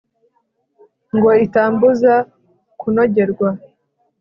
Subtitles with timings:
[1.15, 2.13] ngo itambuza
[2.79, 3.49] kunogerwa